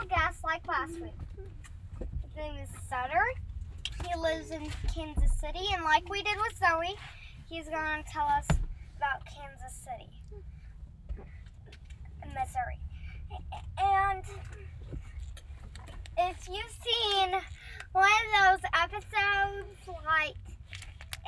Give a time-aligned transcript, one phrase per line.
[0.00, 1.12] special guest like last week.
[1.98, 3.24] His name is Sutter.
[4.06, 6.94] He lives in Kansas City, and like we did with Zoe,
[7.48, 8.46] he's going to tell us
[8.96, 10.10] about Kansas City,
[12.26, 12.78] Missouri.
[13.78, 14.24] And
[16.18, 17.32] if you've seen
[17.92, 18.10] one
[18.44, 19.66] of those episodes,
[20.06, 20.36] like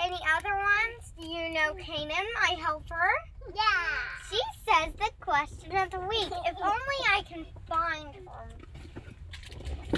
[0.02, 3.11] any other ones, you know Kanan, my helper.
[3.54, 4.12] Yeah.
[4.30, 6.32] She says the question of the week.
[6.46, 8.62] If only I can find her.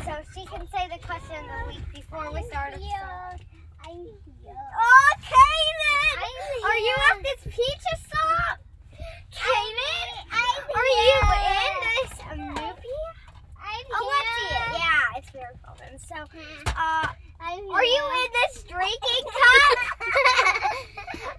[0.04, 2.74] So she can say the question of the week before we start.
[2.74, 2.80] show.
[3.88, 4.52] I'm here.
[4.52, 5.04] Oh!
[6.20, 8.58] I'm Are you at this pizza stop?
[9.32, 10.08] Kanan?
[10.30, 13.04] I'm Are you in this movie?
[13.56, 14.68] I'm Oh, let's see it.
[14.77, 15.98] Yeah, it's very golden.
[15.98, 16.16] So,
[16.77, 17.08] uh,
[17.41, 19.78] I'm are you in this drinking cup?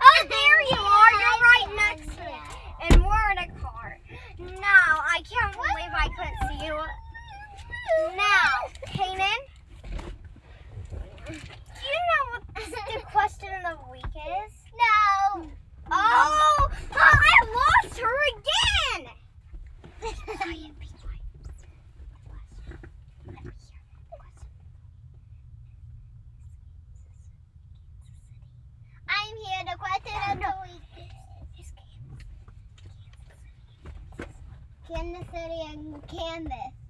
[0.02, 1.12] oh, there you are.
[1.22, 2.40] You're right next to me.
[2.82, 4.00] And we're in a car.
[4.40, 7.05] Now, I can't believe I couldn't see you.
[8.16, 8.52] Now,
[8.88, 9.42] Kanan,
[11.28, 14.54] do you know what the question of the week is?
[14.74, 15.50] No.
[15.92, 17.38] Oh, I
[17.84, 19.10] lost her again.
[20.26, 21.22] Quiet, be quiet.
[23.26, 24.52] Let me hear the question.
[29.10, 29.64] I'm here.
[29.66, 30.82] The question of the week.
[31.60, 31.70] Is
[34.88, 36.85] Kansas City and Kansas.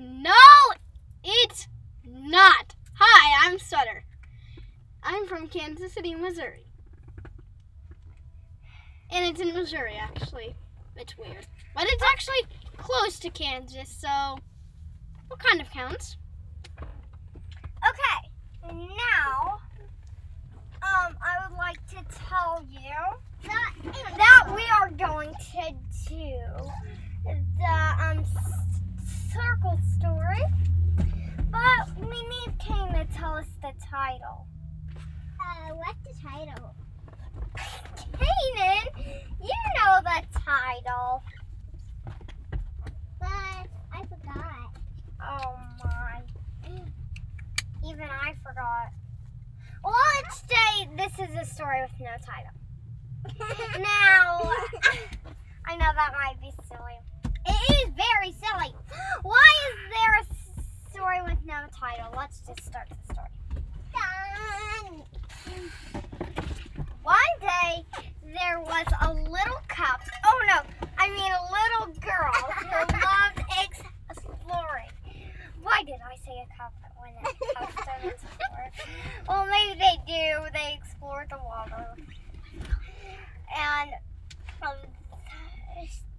[0.00, 0.30] No,
[1.24, 1.66] it's
[2.06, 2.76] not.
[2.94, 4.04] Hi, I'm Sutter.
[5.02, 6.66] I'm from Kansas City, Missouri.
[9.10, 10.54] And it's in Missouri, actually.
[10.96, 11.48] It's weird.
[11.74, 12.42] But it's actually
[12.76, 14.38] close to Kansas, so
[15.26, 16.16] what kind of counts?
[16.80, 18.28] Okay,
[18.64, 19.58] now,
[20.82, 25.74] um, I would like to tell you that we are going to
[26.08, 26.38] do
[27.24, 30.42] the um s- circle story,
[31.50, 34.46] but we need Kane to tell us the title.
[35.40, 36.74] Uh, what's the title?
[38.12, 38.86] Kanan,
[39.40, 41.22] you know the title.
[43.20, 44.76] But I forgot.
[45.22, 46.22] Oh my.
[47.88, 48.88] Even I forgot.
[49.84, 52.52] Well, let's say this is a story with no title.
[53.78, 54.40] Now,
[55.66, 56.98] I know that might be silly.
[57.46, 58.74] It is very silly.
[59.22, 62.12] Why is there a s- story with no title?
[62.16, 63.28] Let's just start the story.
[63.92, 65.02] Done.
[67.02, 67.84] One day,
[68.24, 70.00] there was a little cup.
[70.26, 73.40] Oh no, I mean a little girl who loved
[74.08, 74.90] exploring.
[75.62, 76.00] Why did
[76.60, 77.24] I say a cup when it
[77.56, 78.70] cups don't explore?
[79.28, 80.46] Well, maybe they do.
[80.52, 81.94] They explore the water.
[83.56, 83.90] And
[84.62, 84.76] um,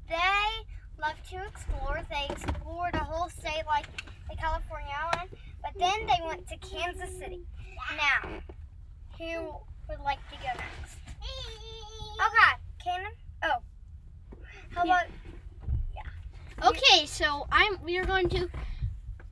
[0.07, 0.65] they
[1.01, 2.01] love to explore.
[2.09, 3.85] They explored a whole state like
[4.29, 5.29] the California island,
[5.61, 7.41] but then they went to Kansas City.
[7.97, 8.29] Now,
[9.17, 9.55] who
[9.89, 10.97] would like to go next?
[12.19, 13.11] Okay, Cannon.
[13.43, 13.61] Oh,
[14.75, 15.05] how about?
[15.95, 16.67] Yeah.
[16.67, 18.49] Okay, so I'm we are going to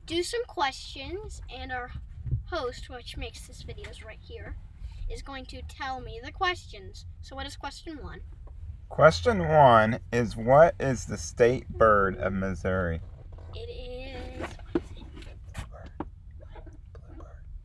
[0.08, 1.90] do some questions and our
[2.46, 4.56] host, which makes this videos right here,
[5.12, 7.04] is going to tell me the questions.
[7.20, 8.20] So what is question one?
[8.88, 13.00] Question one is What is the state bird of Missouri?
[13.54, 14.48] It is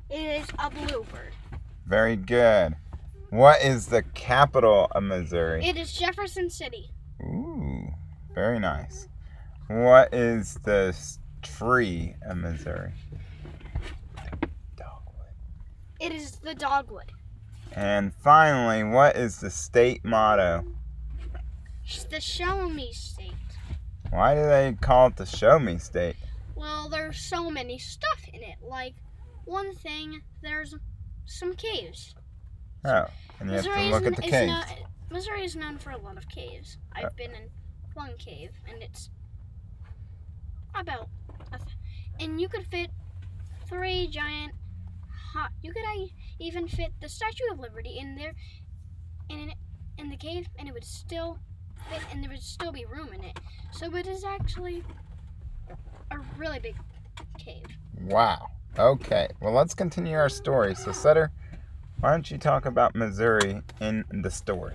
[0.09, 1.33] It is a bluebird.
[1.87, 2.75] Very good.
[3.29, 5.65] What is the capital of Missouri?
[5.65, 6.91] It is Jefferson City.
[7.21, 7.87] Ooh,
[8.35, 9.07] very nice.
[9.69, 10.93] What is the
[11.43, 12.91] tree of Missouri?
[14.75, 15.27] Dogwood.
[15.99, 17.11] It is the dogwood.
[17.73, 20.63] And finally, what is the state motto?
[21.85, 23.31] It's the show me state.
[24.11, 26.15] Why do they call it the show me state?
[26.55, 28.57] Well, there's so many stuff in it.
[28.61, 28.93] Like
[29.45, 30.75] one thing, there's
[31.25, 32.15] some caves.
[32.85, 33.05] Oh,
[33.39, 34.51] and you have to Missouri look at the caves.
[34.51, 36.77] no- Missouri is known for a lot of caves.
[36.93, 37.09] I've Uh.
[37.17, 37.49] been in
[37.93, 39.09] one cave, and it's
[40.75, 41.09] about,
[42.23, 42.89] and you could fit
[43.67, 44.53] three giant.
[45.33, 45.51] Hot.
[45.61, 46.07] You could I
[46.39, 48.33] even fit the Statue of Liberty in there,
[49.29, 49.51] in
[49.97, 51.39] in the cave, and it would still
[51.89, 53.39] fit, and there would still be room in it.
[53.71, 54.83] So it is actually
[56.11, 56.75] a really big
[57.37, 57.65] cave.
[58.01, 58.47] Wow.
[58.77, 60.73] Okay, well, let's continue our story.
[60.73, 61.31] So, Sutter,
[61.99, 64.73] why don't you talk about Missouri in the story?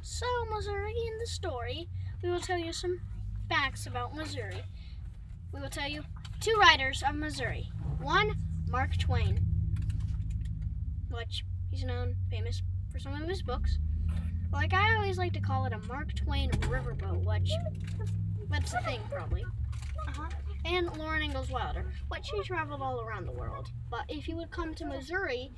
[0.00, 1.88] So, Missouri in the story,
[2.20, 3.00] we will tell you some
[3.48, 4.62] facts about Missouri.
[5.52, 6.02] We will tell you
[6.42, 7.70] two writers of Missouri.
[8.00, 8.34] One,
[8.68, 9.38] Mark Twain,
[11.10, 13.78] which he's known, famous for some of his books.
[14.52, 17.50] Like I always like to call it a Mark Twain riverboat, which
[18.50, 19.44] That's the thing, probably.
[20.08, 20.28] Uh-huh.
[20.64, 21.86] And Laura Ingalls Wilder.
[22.08, 23.68] which she traveled all around the world.
[23.88, 25.52] But if you would come to Missouri,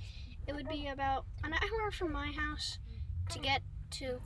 [0.47, 2.79] it would be about an hour from my house
[3.31, 4.21] to get to.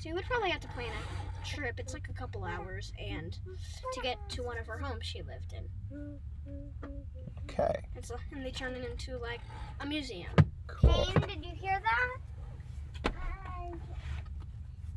[0.00, 1.74] So you would probably have to plan a trip.
[1.78, 3.32] It's like a couple hours, and
[3.92, 6.18] to get to one of her homes she lived in.
[7.50, 7.80] Okay.
[7.96, 9.40] It's a, and they turn it into like
[9.80, 10.30] a museum,
[10.66, 11.04] Cool.
[11.04, 13.12] Kane, did you hear that?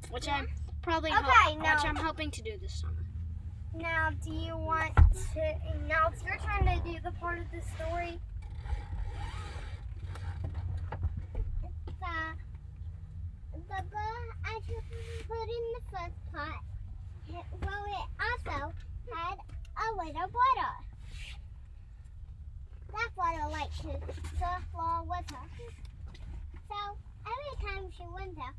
[0.09, 0.47] which I'm
[0.83, 3.03] probably Okay, hel- now- which I'm hoping to do this summer.
[3.75, 5.55] Now, do you want to?
[5.87, 8.19] Now it's your turn to do the part of the story.
[11.87, 11.91] The,
[13.55, 14.87] the girl I just
[15.27, 16.61] put in the first pot,
[17.27, 18.73] it- well, it also
[19.15, 19.37] had
[20.05, 20.73] little brother.
[22.91, 23.91] That brother liked to
[24.37, 25.47] surf along with her.
[26.67, 28.53] So every time she went there,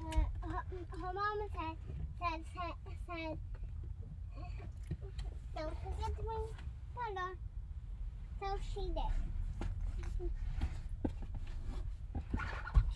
[0.00, 0.62] uh, her,
[0.96, 1.76] her mama said,
[2.18, 2.72] said, said,
[3.06, 3.38] said,
[5.54, 6.46] don't forget to bring
[6.94, 7.36] brother.
[8.40, 9.12] So she did.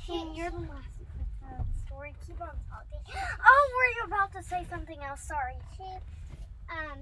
[0.06, 0.96] Kane, you're the last
[1.40, 2.14] part of the story.
[2.26, 3.00] Keep on talking.
[3.44, 5.20] Oh, were you about to say something else?
[5.22, 5.54] Sorry.
[5.76, 5.84] she
[6.72, 6.98] um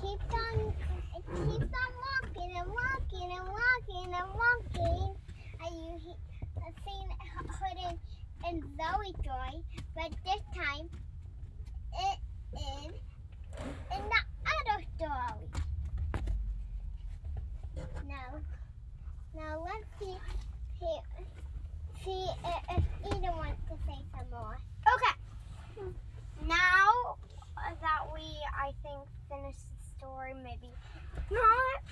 [0.00, 0.74] keeps on
[1.16, 5.16] it keeps on walking and walking and walking and walking.
[5.64, 6.12] And he,
[6.58, 7.44] I've seen her
[7.88, 7.94] in,
[8.50, 9.62] in Zoe Joy,
[9.94, 10.88] but this time
[12.00, 12.18] it
[12.54, 12.94] is
[13.92, 15.48] in the other story.
[18.06, 18.40] Now,
[19.34, 20.16] now let's see
[20.84, 20.98] see,
[22.04, 22.26] see
[22.70, 24.58] if, if wants to say some more.
[24.94, 25.90] Okay.
[26.46, 27.16] Now
[27.80, 29.66] that we, I think, finished
[30.04, 30.70] story, maybe
[31.30, 31.82] not,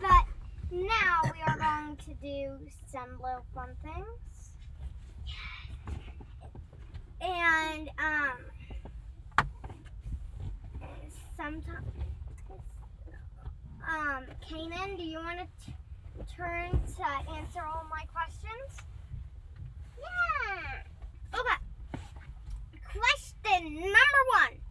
[0.00, 0.24] but
[0.70, 2.58] now we are going to do
[2.90, 4.54] some little fun things.
[7.20, 8.38] And, um,
[11.36, 11.86] sometimes,
[13.88, 18.80] um, Kanan, do you want to turn to answer all my questions?
[19.98, 20.82] Yeah.
[21.34, 21.58] Okay.
[22.92, 24.64] Question number one.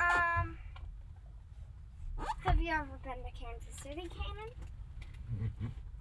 [0.00, 0.56] Um,
[2.44, 4.52] have you ever been to Kansas City, Canaan?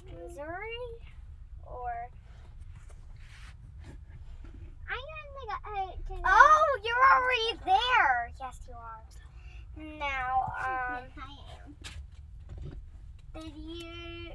[0.03, 0.83] Missouri?
[1.65, 1.93] Or
[4.89, 8.31] I only got hurt to oh, you're already there.
[8.37, 9.01] Yes, you are.
[9.97, 11.31] Now, um, yes, I
[11.63, 13.43] am.
[13.43, 14.31] did you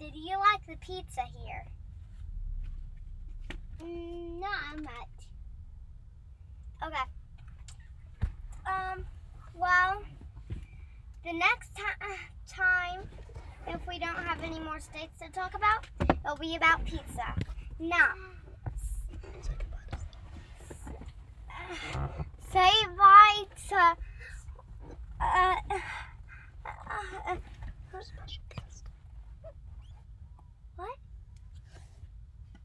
[0.00, 1.64] did you like the pizza here?
[3.80, 5.18] Mm, not much.
[6.84, 7.06] Okay.
[8.66, 9.04] Um,
[9.54, 10.02] well,
[11.28, 13.02] the next ti- time,
[13.66, 15.86] if we don't have any more states to talk about,
[16.24, 17.34] it'll be about pizza.
[17.78, 18.14] Now,